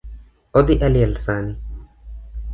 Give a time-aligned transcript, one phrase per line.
[0.61, 1.53] Odhi e liel sani